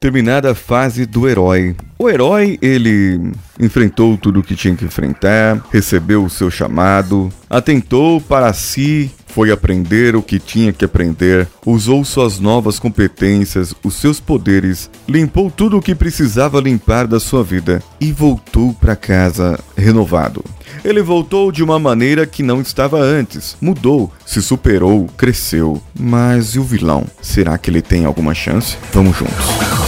Terminada 0.00 0.52
a 0.52 0.54
fase 0.54 1.04
do 1.04 1.28
herói. 1.28 1.74
O 1.98 2.08
herói, 2.08 2.56
ele 2.62 3.32
enfrentou 3.58 4.16
tudo 4.16 4.38
o 4.38 4.42
que 4.44 4.54
tinha 4.54 4.76
que 4.76 4.84
enfrentar, 4.84 5.60
recebeu 5.72 6.24
o 6.24 6.30
seu 6.30 6.48
chamado, 6.52 7.32
atentou 7.50 8.20
para 8.20 8.52
si, 8.52 9.10
foi 9.26 9.50
aprender 9.50 10.14
o 10.14 10.22
que 10.22 10.38
tinha 10.38 10.72
que 10.72 10.84
aprender, 10.84 11.48
usou 11.66 12.04
suas 12.04 12.38
novas 12.38 12.78
competências, 12.78 13.74
os 13.82 13.94
seus 13.94 14.20
poderes, 14.20 14.88
limpou 15.08 15.50
tudo 15.50 15.78
o 15.78 15.82
que 15.82 15.96
precisava 15.96 16.60
limpar 16.60 17.08
da 17.08 17.18
sua 17.18 17.42
vida 17.42 17.82
e 18.00 18.12
voltou 18.12 18.72
para 18.74 18.94
casa 18.94 19.58
renovado. 19.76 20.44
Ele 20.84 21.02
voltou 21.02 21.50
de 21.50 21.64
uma 21.64 21.78
maneira 21.78 22.24
que 22.24 22.42
não 22.44 22.60
estava 22.60 23.00
antes, 23.00 23.56
mudou, 23.60 24.12
se 24.24 24.40
superou, 24.40 25.08
cresceu. 25.16 25.82
Mas 25.98 26.54
e 26.54 26.60
o 26.60 26.62
vilão? 26.62 27.04
Será 27.20 27.58
que 27.58 27.68
ele 27.68 27.82
tem 27.82 28.04
alguma 28.04 28.34
chance? 28.34 28.76
Vamos 28.92 29.16
juntos. 29.16 29.87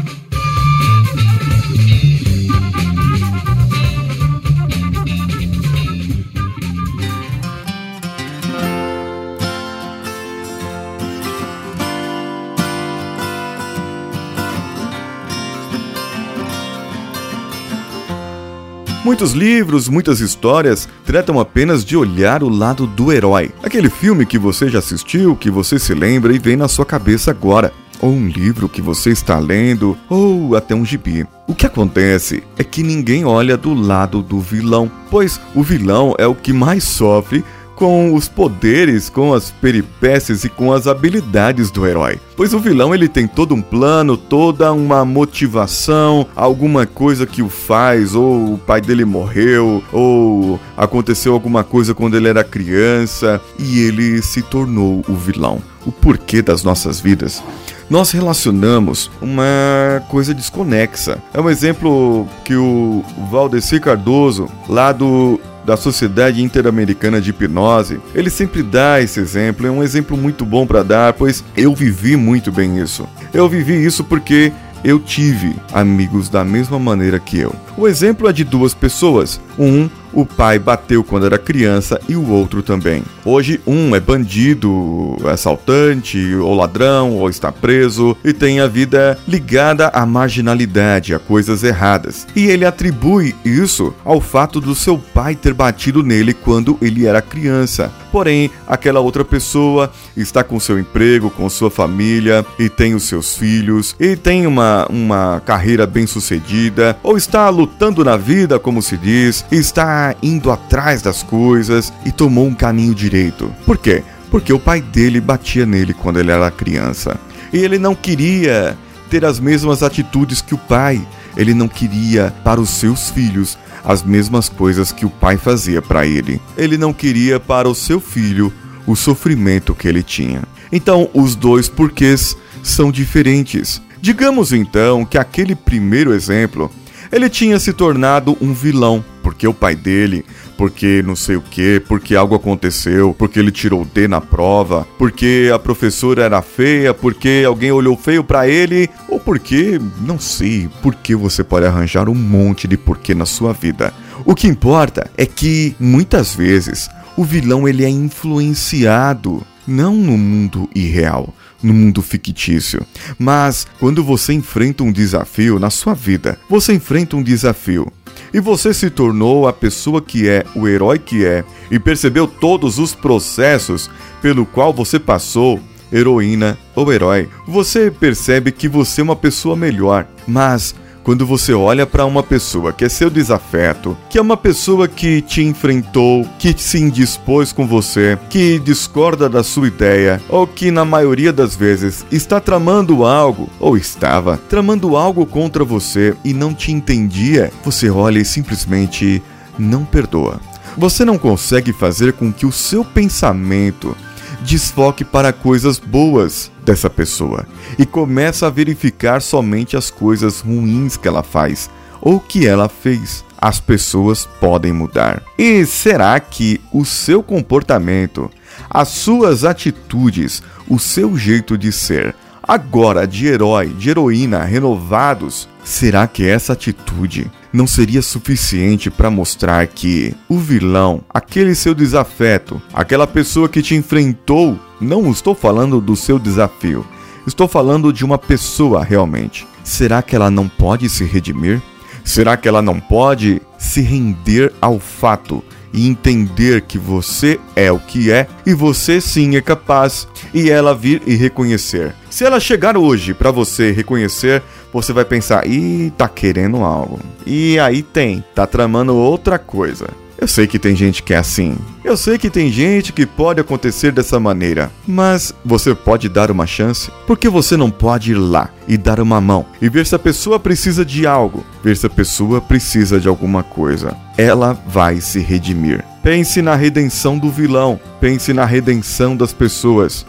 Muitos 19.11 19.33
livros, 19.33 19.89
muitas 19.89 20.21
histórias 20.21 20.87
tratam 21.05 21.37
apenas 21.37 21.83
de 21.83 21.97
olhar 21.97 22.41
o 22.41 22.47
lado 22.47 22.87
do 22.87 23.11
herói. 23.11 23.51
Aquele 23.61 23.89
filme 23.89 24.25
que 24.25 24.39
você 24.39 24.69
já 24.69 24.79
assistiu, 24.79 25.35
que 25.35 25.51
você 25.51 25.77
se 25.77 25.93
lembra 25.93 26.33
e 26.33 26.39
vem 26.39 26.55
na 26.55 26.69
sua 26.69 26.85
cabeça 26.85 27.29
agora. 27.29 27.73
Ou 27.99 28.09
um 28.09 28.29
livro 28.29 28.69
que 28.69 28.81
você 28.81 29.09
está 29.09 29.37
lendo, 29.37 29.97
ou 30.09 30.55
até 30.55 30.73
um 30.73 30.85
gibi. 30.85 31.27
O 31.45 31.53
que 31.53 31.65
acontece 31.65 32.41
é 32.57 32.63
que 32.63 32.81
ninguém 32.81 33.25
olha 33.25 33.57
do 33.57 33.73
lado 33.73 34.21
do 34.21 34.39
vilão, 34.39 34.89
pois 35.09 35.41
o 35.53 35.61
vilão 35.61 36.15
é 36.17 36.25
o 36.25 36.33
que 36.33 36.53
mais 36.53 36.85
sofre 36.85 37.43
com 37.81 38.13
os 38.13 38.29
poderes, 38.29 39.09
com 39.09 39.33
as 39.33 39.49
peripécias 39.49 40.43
e 40.43 40.49
com 40.49 40.71
as 40.71 40.85
habilidades 40.85 41.71
do 41.71 41.87
herói. 41.87 42.19
Pois 42.37 42.53
o 42.53 42.59
vilão 42.59 42.93
ele 42.93 43.07
tem 43.07 43.25
todo 43.25 43.55
um 43.55 43.61
plano, 43.61 44.15
toda 44.15 44.71
uma 44.71 45.03
motivação, 45.03 46.27
alguma 46.35 46.85
coisa 46.85 47.25
que 47.25 47.41
o 47.41 47.49
faz, 47.49 48.13
ou 48.13 48.53
o 48.53 48.57
pai 48.59 48.81
dele 48.81 49.03
morreu, 49.03 49.83
ou 49.91 50.59
aconteceu 50.77 51.33
alguma 51.33 51.63
coisa 51.63 51.95
quando 51.95 52.15
ele 52.15 52.27
era 52.27 52.43
criança 52.43 53.41
e 53.57 53.79
ele 53.79 54.21
se 54.21 54.43
tornou 54.43 55.03
o 55.09 55.15
vilão. 55.15 55.59
O 55.83 55.91
porquê 55.91 56.43
das 56.43 56.63
nossas 56.63 56.99
vidas 56.99 57.41
nós 57.89 58.11
relacionamos 58.11 59.11
uma 59.21 60.01
coisa 60.07 60.33
desconexa. 60.33 61.21
É 61.33 61.41
um 61.41 61.49
exemplo 61.49 62.25
que 62.45 62.55
o 62.55 63.03
Valdeci 63.29 63.81
Cardoso, 63.81 64.47
lá 64.69 64.93
do 64.93 65.41
da 65.65 65.77
Sociedade 65.77 66.43
Interamericana 66.43 67.21
de 67.21 67.29
Hipnose, 67.29 67.99
ele 68.13 68.29
sempre 68.29 68.63
dá 68.63 69.01
esse 69.01 69.19
exemplo, 69.19 69.67
é 69.67 69.71
um 69.71 69.83
exemplo 69.83 70.17
muito 70.17 70.45
bom 70.45 70.65
para 70.65 70.83
dar, 70.83 71.13
pois 71.13 71.43
eu 71.55 71.73
vivi 71.73 72.15
muito 72.15 72.51
bem 72.51 72.79
isso. 72.79 73.07
Eu 73.33 73.47
vivi 73.47 73.83
isso 73.83 74.03
porque 74.03 74.51
eu 74.83 74.99
tive 74.99 75.55
amigos 75.71 76.27
da 76.29 76.43
mesma 76.43 76.79
maneira 76.79 77.19
que 77.19 77.37
eu. 77.39 77.55
O 77.77 77.87
exemplo 77.87 78.27
é 78.27 78.33
de 78.33 78.43
duas 78.43 78.73
pessoas. 78.73 79.39
Um 79.57 79.89
o 80.13 80.25
pai 80.25 80.59
bateu 80.59 81.03
quando 81.03 81.25
era 81.25 81.37
criança 81.37 81.99
e 82.09 82.15
o 82.15 82.29
outro 82.29 82.61
também. 82.61 83.03
Hoje, 83.23 83.61
um 83.67 83.95
é 83.95 83.99
bandido, 83.99 85.15
assaltante, 85.25 86.35
ou 86.35 86.55
ladrão, 86.55 87.17
ou 87.17 87.29
está 87.29 87.51
preso 87.51 88.17
e 88.23 88.33
tem 88.33 88.59
a 88.59 88.67
vida 88.67 89.17
ligada 89.27 89.89
à 89.89 90.05
marginalidade, 90.05 91.13
a 91.13 91.19
coisas 91.19 91.63
erradas. 91.63 92.25
E 92.35 92.45
ele 92.45 92.65
atribui 92.65 93.35
isso 93.45 93.93
ao 94.03 94.19
fato 94.19 94.59
do 94.59 94.73
seu 94.73 94.97
pai 94.97 95.35
ter 95.35 95.53
batido 95.53 96.01
nele 96.01 96.33
quando 96.33 96.77
ele 96.81 97.05
era 97.05 97.21
criança. 97.21 97.91
Porém, 98.11 98.51
aquela 98.67 98.99
outra 98.99 99.23
pessoa 99.23 99.91
está 100.17 100.43
com 100.43 100.59
seu 100.59 100.77
emprego, 100.77 101.29
com 101.29 101.49
sua 101.49 101.71
família 101.71 102.45
e 102.59 102.67
tem 102.67 102.93
os 102.93 103.03
seus 103.03 103.37
filhos 103.37 103.95
e 103.99 104.17
tem 104.17 104.45
uma, 104.45 104.85
uma 104.89 105.41
carreira 105.45 105.87
bem 105.87 106.05
sucedida 106.05 106.97
ou 107.01 107.15
está 107.15 107.47
lutando 107.49 108.03
na 108.03 108.17
vida, 108.17 108.59
como 108.59 108.81
se 108.81 108.97
diz, 108.97 109.45
está 109.49 110.13
indo 110.21 110.51
atrás 110.51 111.01
das 111.01 111.23
coisas 111.23 111.93
e 112.05 112.11
tomou 112.11 112.45
um 112.47 112.53
caminho 112.53 112.93
direito. 113.11 113.53
Por 113.65 113.77
quê? 113.77 114.01
Porque 114.29 114.53
o 114.53 114.59
pai 114.59 114.81
dele 114.81 115.19
batia 115.19 115.65
nele 115.65 115.93
quando 115.93 116.19
ele 116.19 116.31
era 116.31 116.49
criança. 116.49 117.19
E 117.51 117.57
ele 117.57 117.77
não 117.77 117.93
queria 117.93 118.77
ter 119.09 119.25
as 119.25 119.39
mesmas 119.39 119.83
atitudes 119.83 120.41
que 120.41 120.55
o 120.55 120.57
pai. 120.57 121.05
Ele 121.35 121.53
não 121.53 121.67
queria 121.67 122.33
para 122.43 122.61
os 122.61 122.69
seus 122.69 123.09
filhos 123.09 123.57
as 123.83 124.03
mesmas 124.03 124.47
coisas 124.47 124.91
que 124.91 125.05
o 125.05 125.09
pai 125.09 125.37
fazia 125.37 125.81
para 125.81 126.05
ele. 126.05 126.39
Ele 126.57 126.77
não 126.77 126.93
queria 126.93 127.39
para 127.39 127.67
o 127.67 127.75
seu 127.75 127.99
filho 127.99 128.53
o 128.87 128.95
sofrimento 128.95 129.75
que 129.75 129.87
ele 129.87 130.01
tinha. 130.01 130.43
Então, 130.71 131.09
os 131.13 131.35
dois 131.35 131.67
porquês 131.67 132.37
são 132.63 132.91
diferentes. 132.91 133.81
Digamos 134.01 134.53
então 134.53 135.05
que 135.05 135.17
aquele 135.17 135.55
primeiro 135.55 136.13
exemplo, 136.13 136.71
ele 137.11 137.29
tinha 137.29 137.59
se 137.59 137.73
tornado 137.73 138.37
um 138.41 138.53
vilão 138.53 139.03
porque 139.21 139.47
o 139.47 139.53
pai 139.53 139.75
dele, 139.75 140.25
porque 140.61 141.01
não 141.01 141.15
sei 141.15 141.37
o 141.37 141.41
que, 141.41 141.79
porque 141.87 142.15
algo 142.15 142.35
aconteceu, 142.35 143.15
porque 143.17 143.39
ele 143.39 143.49
tirou 143.49 143.83
D 143.83 144.07
na 144.07 144.21
prova, 144.21 144.87
porque 144.95 145.49
a 145.51 145.57
professora 145.57 146.21
era 146.21 146.39
feia, 146.43 146.93
porque 146.93 147.41
alguém 147.47 147.71
olhou 147.71 147.97
feio 147.97 148.23
para 148.23 148.47
ele, 148.47 148.87
ou 149.09 149.19
porque, 149.19 149.81
não 150.01 150.19
sei, 150.19 150.69
porque 150.83 151.15
você 151.15 151.43
pode 151.43 151.65
arranjar 151.65 152.07
um 152.07 152.13
monte 152.13 152.67
de 152.67 152.77
porquê 152.77 153.15
na 153.15 153.25
sua 153.25 153.53
vida. 153.53 153.91
O 154.23 154.35
que 154.35 154.47
importa 154.47 155.09
é 155.17 155.25
que 155.25 155.75
muitas 155.79 156.35
vezes 156.35 156.87
o 157.17 157.23
vilão 157.23 157.67
ele 157.67 157.83
é 157.83 157.89
influenciado 157.89 159.41
não 159.65 159.95
no 159.95 160.15
mundo 160.15 160.69
irreal, 160.75 161.33
no 161.63 161.73
mundo 161.73 162.03
fictício. 162.03 162.85
Mas 163.17 163.65
quando 163.79 164.03
você 164.03 164.33
enfrenta 164.33 164.83
um 164.83 164.91
desafio 164.91 165.57
na 165.57 165.71
sua 165.71 165.95
vida, 165.95 166.37
você 166.47 166.73
enfrenta 166.73 167.15
um 167.15 167.23
desafio 167.23 167.91
e 168.33 168.39
você 168.39 168.73
se 168.73 168.89
tornou 168.89 169.47
a 169.47 169.53
pessoa 169.53 170.01
que 170.01 170.27
é, 170.27 170.45
o 170.55 170.67
herói 170.67 170.99
que 170.99 171.25
é, 171.25 171.43
e 171.69 171.79
percebeu 171.79 172.27
todos 172.27 172.79
os 172.79 172.95
processos 172.95 173.89
pelo 174.21 174.45
qual 174.45 174.73
você 174.73 174.99
passou, 174.99 175.59
heroína 175.91 176.57
ou 176.75 176.91
herói, 176.91 177.27
você 177.47 177.91
percebe 177.91 178.51
que 178.51 178.67
você 178.67 179.01
é 179.01 179.03
uma 179.03 179.15
pessoa 179.15 179.55
melhor. 179.55 180.07
Mas 180.27 180.73
quando 181.03 181.25
você 181.25 181.53
olha 181.53 181.85
para 181.85 182.05
uma 182.05 182.23
pessoa 182.23 182.71
que 182.71 182.85
é 182.85 182.89
seu 182.89 183.09
desafeto, 183.09 183.97
que 184.09 184.17
é 184.17 184.21
uma 184.21 184.37
pessoa 184.37 184.87
que 184.87 185.21
te 185.21 185.41
enfrentou, 185.41 186.27
que 186.37 186.53
se 186.57 186.79
indispôs 186.79 187.51
com 187.51 187.67
você, 187.67 188.17
que 188.29 188.59
discorda 188.59 189.27
da 189.27 189.43
sua 189.43 189.67
ideia, 189.67 190.21
ou 190.29 190.45
que 190.45 190.71
na 190.71 190.85
maioria 190.85 191.33
das 191.33 191.55
vezes 191.55 192.05
está 192.11 192.39
tramando 192.39 193.05
algo, 193.05 193.49
ou 193.59 193.77
estava 193.77 194.37
tramando 194.49 194.95
algo 194.95 195.25
contra 195.25 195.63
você 195.63 196.15
e 196.23 196.33
não 196.33 196.53
te 196.53 196.71
entendia, 196.71 197.51
você 197.63 197.89
olha 197.89 198.19
e 198.19 198.25
simplesmente 198.25 199.21
não 199.57 199.83
perdoa. 199.85 200.39
Você 200.77 201.03
não 201.03 201.17
consegue 201.17 201.73
fazer 201.73 202.13
com 202.13 202.31
que 202.31 202.45
o 202.45 202.51
seu 202.51 202.85
pensamento 202.85 203.95
desfoque 204.41 205.05
para 205.05 205.31
coisas 205.31 205.79
boas 205.79 206.51
dessa 206.65 206.89
pessoa 206.89 207.45
e 207.77 207.85
começa 207.85 208.47
a 208.47 208.49
verificar 208.49 209.21
somente 209.21 209.77
as 209.77 209.89
coisas 209.89 210.41
ruins 210.41 210.97
que 210.97 211.07
ela 211.07 211.23
faz 211.23 211.69
ou 212.01 212.19
que 212.19 212.47
ela 212.47 212.67
fez. 212.67 213.23
As 213.37 213.59
pessoas 213.59 214.27
podem 214.39 214.71
mudar. 214.71 215.23
E 215.37 215.65
será 215.65 216.19
que 216.19 216.61
o 216.71 216.85
seu 216.85 217.23
comportamento, 217.23 218.29
as 218.69 218.89
suas 218.89 219.43
atitudes, 219.43 220.43
o 220.67 220.77
seu 220.77 221.17
jeito 221.17 221.57
de 221.57 221.71
ser, 221.71 222.15
agora 222.41 223.07
de 223.07 223.27
herói, 223.27 223.69
de 223.69 223.89
heroína 223.89 224.43
renovados, 224.43 225.47
será 225.63 226.07
que 226.07 226.27
essa 226.27 226.53
atitude 226.53 227.29
não 227.53 227.67
seria 227.67 228.01
suficiente 228.01 228.89
para 228.89 229.09
mostrar 229.09 229.67
que 229.67 230.15
o 230.29 230.37
vilão, 230.37 231.01
aquele 231.13 231.53
seu 231.53 231.73
desafeto, 231.73 232.61
aquela 232.73 233.05
pessoa 233.05 233.49
que 233.49 233.61
te 233.61 233.75
enfrentou, 233.75 234.57
não 234.79 235.11
estou 235.11 235.35
falando 235.35 235.81
do 235.81 235.95
seu 235.95 236.17
desafio, 236.17 236.85
estou 237.27 237.47
falando 237.47 237.91
de 237.91 238.05
uma 238.05 238.17
pessoa 238.17 238.83
realmente. 238.83 239.47
Será 239.63 240.01
que 240.01 240.15
ela 240.15 240.31
não 240.31 240.47
pode 240.47 240.89
se 240.89 241.03
redimir? 241.03 241.61
Será 242.03 242.35
que 242.35 242.47
ela 242.47 242.61
não 242.61 242.79
pode 242.79 243.41
se 243.59 243.81
render 243.81 244.51
ao 244.59 244.79
fato 244.79 245.43
e 245.73 245.87
entender 245.87 246.61
que 246.61 246.77
você 246.77 247.39
é 247.55 247.71
o 247.71 247.79
que 247.79 248.11
é 248.11 248.27
e 248.45 248.53
você 248.53 248.99
sim 248.99 249.35
é 249.35 249.41
capaz 249.41 250.07
e 250.33 250.49
ela 250.49 250.75
vir 250.75 251.01
e 251.05 251.15
reconhecer. 251.15 251.95
Se 252.09 252.25
ela 252.25 252.39
chegar 252.39 252.77
hoje 252.77 253.13
para 253.13 253.31
você 253.31 253.71
reconhecer, 253.71 254.41
você 254.73 254.93
vai 254.93 255.05
pensar: 255.05 255.47
"Ih, 255.47 255.91
tá 255.97 256.07
querendo 256.07 256.57
algo". 256.57 256.99
E 257.25 257.59
aí 257.59 257.81
tem, 257.81 258.23
tá 258.35 258.45
tramando 258.45 258.95
outra 258.95 259.39
coisa. 259.39 259.87
Eu 260.21 260.27
sei 260.27 260.45
que 260.45 260.59
tem 260.59 260.75
gente 260.75 261.01
que 261.01 261.15
é 261.15 261.17
assim. 261.17 261.57
Eu 261.83 261.97
sei 261.97 262.15
que 262.15 262.29
tem 262.29 262.51
gente 262.51 262.93
que 262.93 263.07
pode 263.07 263.41
acontecer 263.41 263.91
dessa 263.91 264.19
maneira. 264.19 264.71
Mas 264.87 265.33
você 265.43 265.73
pode 265.73 266.07
dar 266.07 266.29
uma 266.29 266.45
chance? 266.45 266.91
Porque 267.07 267.27
você 267.27 267.57
não 267.57 267.71
pode 267.71 268.11
ir 268.11 268.15
lá 268.15 268.51
e 268.67 268.77
dar 268.77 268.99
uma 268.99 269.19
mão 269.19 269.47
e 269.59 269.67
ver 269.67 269.83
se 269.87 269.95
a 269.95 269.99
pessoa 269.99 270.39
precisa 270.39 270.85
de 270.85 271.07
algo, 271.07 271.43
ver 271.63 271.77
se 271.77 271.85
a 271.85 271.89
pessoa 271.89 272.41
precisa 272.41 272.99
de 272.99 273.07
alguma 273.07 273.43
coisa. 273.43 273.95
Ela 274.17 274.57
vai 274.67 274.99
se 275.01 275.19
redimir. 275.19 275.83
Pense 276.03 276.41
na 276.41 276.55
redenção 276.55 277.17
do 277.17 277.29
vilão, 277.29 277.79
pense 277.99 278.33
na 278.33 278.45
redenção 278.45 279.15
das 279.15 279.31
pessoas. 279.33 280.05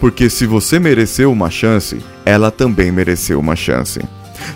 Porque 0.00 0.28
se 0.28 0.46
você 0.46 0.78
mereceu 0.78 1.32
uma 1.32 1.50
chance, 1.50 1.98
ela 2.24 2.50
também 2.50 2.92
mereceu 2.92 3.38
uma 3.40 3.56
chance. 3.56 4.00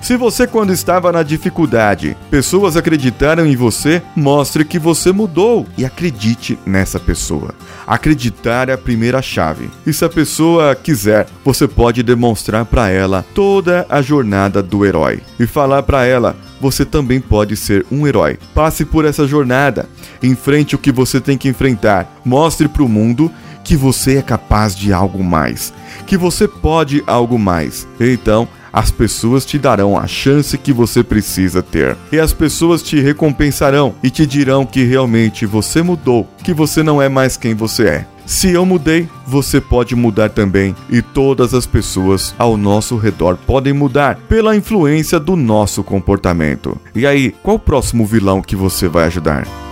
Se 0.01 0.17
você, 0.17 0.47
quando 0.47 0.73
estava 0.73 1.13
na 1.13 1.23
dificuldade, 1.23 2.17
pessoas 2.31 2.77
acreditaram 2.77 3.47
em 3.47 3.57
você, 3.57 4.03
mostre 4.15 4.65
que 4.65 4.79
você 4.79 5.13
mudou 5.13 5.67
e 5.77 5.85
acredite 5.85 6.59
nessa 6.67 6.99
pessoa. 6.99 7.55
Acreditar 7.87 8.69
é 8.69 8.73
a 8.73 8.79
primeira 8.79 9.21
chave. 9.21 9.71
E 9.87 9.93
se 9.93 10.05
a 10.05 10.09
pessoa 10.09 10.75
quiser, 10.75 11.27
você 11.45 11.67
pode 11.67 12.03
demonstrar 12.03 12.65
para 12.65 12.89
ela 12.89 13.25
toda 13.35 13.87
a 13.89 14.01
jornada 14.01 14.63
do 14.63 14.85
herói 14.85 15.21
e 15.39 15.47
falar 15.47 15.83
para 15.83 16.05
ela 16.05 16.37
você 16.61 16.85
também 16.85 17.21
pode 17.21 17.57
ser 17.57 17.87
um 17.91 18.07
herói. 18.07 18.39
Passe 18.55 18.85
por 18.85 19.05
essa 19.05 19.27
jornada, 19.27 19.89
enfrente 20.23 20.75
o 20.75 20.79
que 20.79 20.93
você 20.93 21.21
tem 21.21 21.39
que 21.39 21.49
enfrentar, 21.49 22.21
mostre 22.25 22.69
para 22.69 22.83
o 22.83 22.89
mundo 22.89 23.33
que 23.65 23.77
você 23.77 24.17
é 24.17 24.23
capaz 24.23 24.75
de 24.75 24.93
algo 24.93 25.23
mais, 25.23 25.73
que 26.07 26.17
você 26.17 26.47
pode 26.47 27.03
algo 27.07 27.39
mais. 27.39 27.87
Então, 27.99 28.49
as 28.73 28.91
pessoas 28.91 29.45
te 29.45 29.59
darão 29.59 29.97
a 29.97 30.07
chance 30.07 30.57
que 30.59 30.73
você 30.73 31.03
precisa 31.03 31.63
ter. 31.63 31.97
E 32.13 32.19
as 32.19 32.33
pessoas 32.33 32.83
te 32.83 33.01
recompensarão 33.01 33.95
e 34.03 34.11
te 34.11 34.27
dirão 34.27 34.67
que 34.67 34.85
realmente 34.85 35.47
você 35.47 35.83
mudou, 35.83 36.29
que 36.43 36.55
você 36.55 36.83
não 36.83 37.01
é 37.01 37.09
mais 37.09 37.37
quem 37.37 37.55
você 37.55 37.87
é. 37.87 38.07
Se 38.27 38.51
eu 38.51 38.65
mudei, 38.65 39.09
você 39.27 39.61
pode 39.61 39.97
mudar 39.97 40.31
também, 40.31 40.75
e 40.89 41.03
todas 41.03 41.53
as 41.53 41.67
pessoas 41.67 42.33
ao 42.39 42.57
nosso 42.57 42.97
redor 42.97 43.37
podem 43.45 43.73
mudar 43.73 44.17
pela 44.29 44.55
influência 44.55 45.19
do 45.19 45.35
nosso 45.35 45.83
comportamento. 45.83 46.79
E 46.95 47.07
aí, 47.07 47.35
qual 47.43 47.57
o 47.57 47.59
próximo 47.59 48.07
vilão 48.07 48.41
que 48.41 48.55
você 48.55 48.87
vai 48.89 49.07
ajudar? 49.07 49.70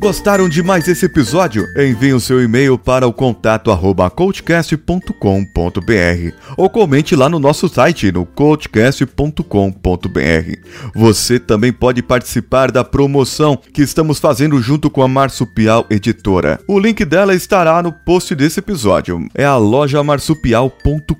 Gostaram 0.00 0.48
de 0.48 0.62
mais 0.62 0.88
esse 0.88 1.04
episódio? 1.04 1.66
Envie 1.76 2.14
o 2.14 2.20
seu 2.20 2.42
e-mail 2.42 2.78
para 2.78 3.06
o 3.06 3.12
contato 3.12 3.70
arroba 3.70 4.08
coachcast.com.br 4.08 5.12
ou 6.56 6.70
comente 6.70 7.14
lá 7.14 7.28
no 7.28 7.38
nosso 7.38 7.68
site 7.68 8.10
no 8.10 8.24
coachcast.com.br. 8.24 9.44
Você 10.94 11.38
também 11.38 11.70
pode 11.70 12.02
participar 12.02 12.70
da 12.70 12.82
promoção 12.82 13.58
que 13.74 13.82
estamos 13.82 14.18
fazendo 14.18 14.58
junto 14.62 14.88
com 14.88 15.02
a 15.02 15.08
Marsupial 15.08 15.84
Editora. 15.90 16.58
O 16.66 16.78
link 16.78 17.04
dela 17.04 17.34
estará 17.34 17.82
no 17.82 17.92
post 17.92 18.34
desse 18.34 18.60
episódio. 18.60 19.28
É 19.34 19.44
a 19.44 19.58
loja 19.58 20.02
marsupial.com.br, 20.02 21.14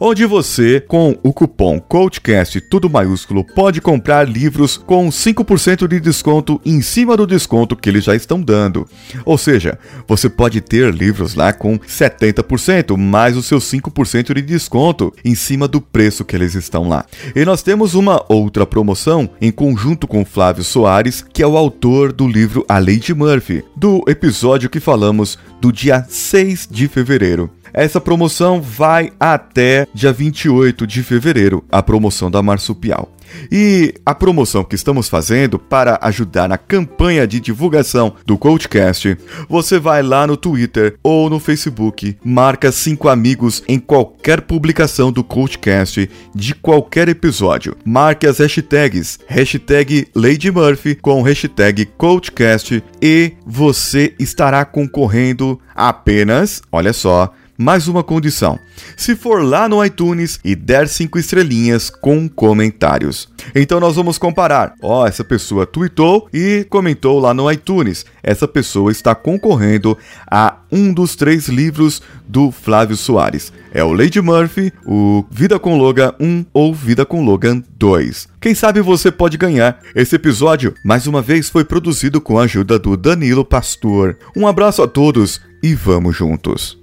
onde 0.00 0.26
você, 0.26 0.80
com 0.80 1.16
o 1.22 1.32
cupom 1.32 1.78
CoachCast 1.78 2.60
tudo 2.62 2.90
maiúsculo, 2.90 3.44
pode 3.44 3.80
comprar 3.80 4.28
livros 4.28 4.76
com 4.76 5.08
5% 5.08 5.86
de 5.86 6.00
desconto 6.00 6.60
em 6.66 6.82
cima 6.82 7.11
acima 7.12 7.16
do 7.16 7.26
desconto 7.26 7.76
que 7.76 7.88
eles 7.88 8.04
já 8.04 8.14
estão 8.14 8.40
dando. 8.40 8.88
Ou 9.24 9.36
seja, 9.36 9.78
você 10.06 10.28
pode 10.28 10.60
ter 10.60 10.92
livros 10.92 11.34
lá 11.34 11.52
com 11.52 11.78
70% 11.78 12.96
mais 12.96 13.36
o 13.36 13.42
seu 13.42 13.58
5% 13.58 14.34
de 14.34 14.42
desconto 14.42 15.12
em 15.24 15.34
cima 15.34 15.68
do 15.68 15.80
preço 15.80 16.24
que 16.24 16.34
eles 16.34 16.54
estão 16.54 16.88
lá. 16.88 17.04
E 17.34 17.44
nós 17.44 17.62
temos 17.62 17.94
uma 17.94 18.24
outra 18.28 18.66
promoção 18.66 19.28
em 19.40 19.50
conjunto 19.50 20.06
com 20.06 20.24
Flávio 20.24 20.64
Soares, 20.64 21.24
que 21.32 21.42
é 21.42 21.46
o 21.46 21.56
autor 21.56 22.12
do 22.12 22.26
livro 22.26 22.64
A 22.68 22.78
Lady 22.78 23.14
Murphy, 23.14 23.64
do 23.76 24.02
episódio 24.08 24.70
que 24.70 24.80
falamos 24.80 25.38
do 25.60 25.72
dia 25.72 26.04
6 26.08 26.68
de 26.70 26.88
fevereiro. 26.88 27.50
Essa 27.74 28.00
promoção 28.00 28.60
vai 28.60 29.12
até 29.18 29.86
dia 29.94 30.12
28 30.12 30.86
de 30.86 31.02
fevereiro, 31.02 31.64
a 31.70 31.82
promoção 31.82 32.30
da 32.30 32.42
Marsupial. 32.42 33.10
E 33.50 33.94
a 34.04 34.14
promoção 34.14 34.64
que 34.64 34.74
estamos 34.74 35.08
fazendo 35.08 35.58
para 35.58 35.98
ajudar 36.02 36.48
na 36.48 36.58
campanha 36.58 37.26
de 37.26 37.40
divulgação 37.40 38.14
do 38.26 38.36
Coachcast, 38.36 39.16
você 39.48 39.78
vai 39.78 40.02
lá 40.02 40.26
no 40.26 40.36
Twitter 40.36 40.96
ou 41.02 41.30
no 41.30 41.38
Facebook, 41.38 42.16
marca 42.24 42.70
cinco 42.70 43.08
amigos 43.08 43.62
em 43.66 43.78
qualquer 43.78 44.42
publicação 44.42 45.10
do 45.10 45.24
Coachcast 45.24 46.10
de 46.34 46.54
qualquer 46.54 47.08
episódio. 47.08 47.76
Marque 47.84 48.26
as 48.26 48.38
hashtags, 48.38 49.18
hashtag 49.26 50.08
Lady 50.14 50.50
Murphy 50.50 50.94
com 50.94 51.22
hashtag 51.22 51.86
Coachcast 51.96 52.82
e 53.00 53.32
você 53.46 54.14
estará 54.18 54.64
concorrendo 54.64 55.58
apenas, 55.74 56.62
olha 56.70 56.92
só, 56.92 57.32
mais 57.62 57.86
uma 57.86 58.02
condição: 58.02 58.58
se 58.96 59.14
for 59.14 59.42
lá 59.42 59.68
no 59.68 59.84
iTunes 59.84 60.40
e 60.44 60.56
der 60.56 60.88
cinco 60.88 61.18
estrelinhas 61.18 61.88
com 61.88 62.28
comentários. 62.28 63.28
Então 63.54 63.78
nós 63.80 63.96
vamos 63.96 64.18
comparar. 64.18 64.74
Ó, 64.82 65.02
oh, 65.02 65.06
essa 65.06 65.24
pessoa 65.24 65.66
tweetou 65.66 66.28
e 66.32 66.66
comentou 66.68 67.18
lá 67.20 67.32
no 67.32 67.50
iTunes. 67.50 68.04
Essa 68.22 68.46
pessoa 68.46 68.90
está 68.90 69.14
concorrendo 69.14 69.96
a 70.30 70.58
um 70.70 70.92
dos 70.92 71.14
três 71.14 71.48
livros 71.48 72.02
do 72.26 72.50
Flávio 72.50 72.96
Soares. 72.96 73.52
É 73.72 73.82
o 73.82 73.92
Lady 73.92 74.20
Murphy, 74.20 74.72
o 74.86 75.24
Vida 75.30 75.58
com 75.58 75.78
Logan 75.78 76.14
1 76.20 76.46
ou 76.52 76.74
Vida 76.74 77.04
com 77.04 77.24
Logan 77.24 77.62
2. 77.78 78.28
Quem 78.40 78.54
sabe 78.54 78.80
você 78.80 79.10
pode 79.10 79.36
ganhar. 79.36 79.80
Esse 79.94 80.16
episódio, 80.16 80.74
mais 80.84 81.06
uma 81.06 81.22
vez, 81.22 81.48
foi 81.48 81.64
produzido 81.64 82.20
com 82.20 82.38
a 82.38 82.44
ajuda 82.44 82.78
do 82.78 82.96
Danilo 82.96 83.44
Pastor. 83.44 84.16
Um 84.36 84.46
abraço 84.46 84.82
a 84.82 84.88
todos 84.88 85.40
e 85.62 85.74
vamos 85.74 86.16
juntos. 86.16 86.81